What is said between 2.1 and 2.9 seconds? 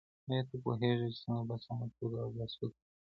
اودس وکړې؟